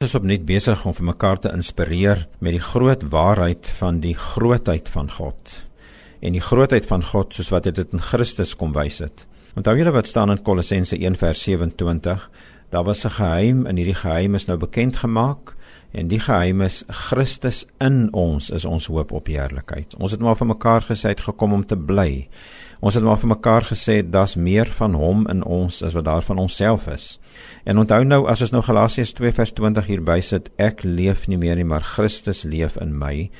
[0.00, 4.86] is opnuut besig om vir mekaar te inspireer met die groot waarheid van die grootheid
[4.88, 5.50] van God
[6.24, 9.26] en die grootheid van God soos wat dit in Christus kom wys het.
[9.60, 12.24] Onthou julle wat staan in Kolossense 1:27?
[12.70, 15.56] Daar was 'n geheim en hierdie geheim is nou bekend gemaak
[15.90, 19.94] en die geheim is Christus in ons is ons hoop op heerlikheid.
[19.98, 22.28] Ons het maar vir mekaar gesê het gekom om te bly.
[22.80, 26.22] Ons het maar vir mekaar gesê daar's meer van hom in ons as wat daar
[26.22, 27.18] van onsself is.
[27.64, 31.64] En onthou nou as ons nou Galasiërs 2:20 hier bysit, ek leef nie meer nie,
[31.64, 33.30] maar Christus leef in my,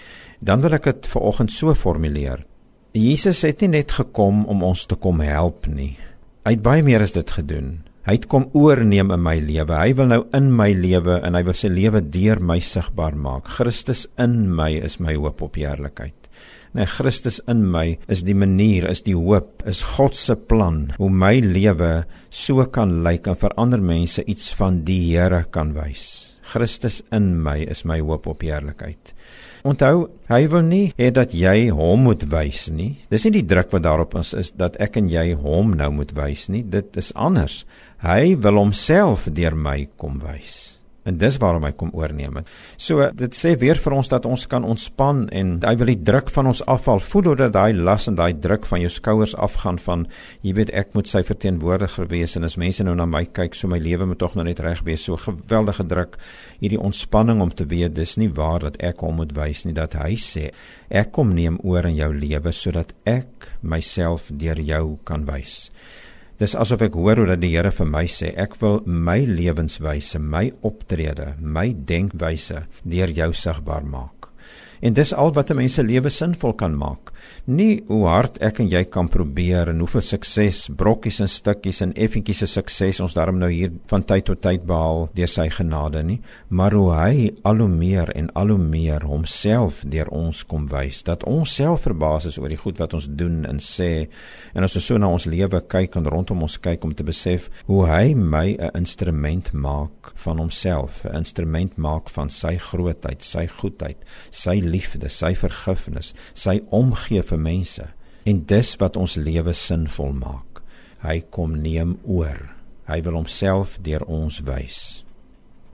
[0.40, 2.44] dan wil ek dit vanoggend so formuleer.
[2.92, 5.96] Jesus het nie net gekom om ons te kom help nie.
[6.44, 7.89] Hy het baie meer as dit gedoen.
[8.08, 9.76] Hy het kom oorneem in my lewe.
[9.76, 13.50] Hy wil nou in my lewe en hy wil sy lewe deur my sigbaar maak.
[13.58, 16.30] Christus in my is my hoop op heerlikheid.
[16.72, 21.10] Nee, Christus in my is die manier, is die hoop, is God se plan hoe
[21.10, 26.04] my lewe so kan lyk en vir ander mense iets van die Here kan wys.
[26.50, 29.14] Christus in my is my hoop op heerlikheid.
[29.66, 32.94] Onthou, hy wil nie hê dat jy hom moet wys nie.
[33.12, 36.14] Dis nie die druk wat daarop ons is dat ek en jy hom nou moet
[36.16, 36.64] wys nie.
[36.64, 37.62] Dit is anders.
[38.00, 40.79] Hy wil homself deur my kom wys.
[41.08, 42.42] En dis waarom hy kom oorneem.
[42.76, 46.28] So dit sê weer vir ons dat ons kan ontspan en hy wil die druk
[46.34, 47.00] van ons afval.
[47.00, 50.04] Voel hoe dat daai las en daai druk van jou skouers afgaan van
[50.44, 53.70] jy weet ek moet sy verteenwoordiger wees en as mense nou na my kyk, so
[53.70, 55.06] my lewe moet tog nou net reg wees.
[55.08, 56.20] So geweldige druk.
[56.60, 59.96] Hierdie ontspanning om te weet dis nie waar dat ek hom moet wys nie dat
[59.96, 60.50] hy sê
[60.90, 65.70] ek kom neem oor in jou lewe sodat ek myself deur jou kan wys.
[66.40, 70.16] Dis asof ek hoor hoe dat die Here vir my sê, ek wil my lewenswyse,
[70.16, 74.19] my optrede, my denkwyse deur jou sigbaar maak.
[74.80, 77.12] En dis al wat 'n mens se lewe sinvol kan maak.
[77.44, 81.92] Nie hoe hard ek en jy kan probeer en hoeveel sukses, brokkies en stukkies en
[81.92, 86.02] effentjies se sukses ons daarom nou hier van tyd tot tyd behaal deur sy genade
[86.02, 90.66] nie, maar hoe hy al hoe meer en al hoe meer homself deur ons kom
[90.68, 94.08] wys dat ons self verbaas is oor die goed wat ons doen en sê.
[94.54, 97.50] En as ons so na ons lewe kyk en rondom ons kyk om te besef
[97.66, 103.46] hoe hy my 'n instrument maak van homself, 'n instrument maak van sy grootheid, sy
[103.46, 103.96] goedheid,
[104.30, 107.90] sy liefde, sy vergifnis, sy omgee vir mense
[108.28, 110.62] en dis wat ons lewe sinvol maak.
[111.04, 112.50] Hy kom neem oor.
[112.90, 114.80] Hy wil homself deur ons wys.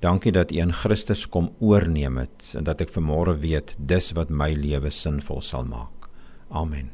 [0.04, 4.30] Dankie dat U in Christus kom oorneem het en dat ek vanmôre weet dis wat
[4.30, 6.10] my lewe sinvol sal maak.
[6.52, 6.92] Amen.